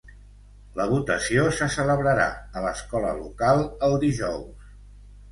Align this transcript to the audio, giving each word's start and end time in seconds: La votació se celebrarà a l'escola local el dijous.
La 0.77 0.85
votació 0.91 1.43
se 1.57 1.67
celebrarà 1.75 2.25
a 2.61 2.63
l'escola 2.63 3.11
local 3.19 3.61
el 3.89 3.93
dijous. 4.05 4.73